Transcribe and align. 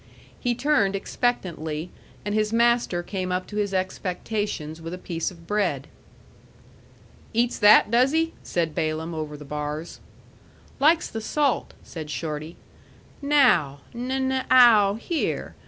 He 0.39 0.55
turned 0.55 0.95
expectantly, 0.95 1.91
and 2.25 2.33
his 2.33 2.51
master 2.51 3.03
came 3.03 3.31
up 3.31 3.45
to 3.45 3.57
his 3.57 3.71
expectations 3.71 4.81
with 4.81 4.95
a 4.95 4.97
piece 4.97 5.29
of 5.29 5.45
bread. 5.45 5.85
"Eats 7.33 7.59
that, 7.59 7.91
does 7.91 8.11
he?" 8.11 8.33
said 8.41 8.73
Balaam, 8.73 9.13
over 9.13 9.37
the 9.37 9.45
bars. 9.45 9.99
"Likes 10.79 11.07
the 11.07 11.21
salt," 11.21 11.75
said 11.83 12.09
Shorty. 12.09 12.55
"Now, 13.21 13.81
n 13.93 14.09
n 14.09 14.43
ow, 14.49 14.95
here! 14.95 15.53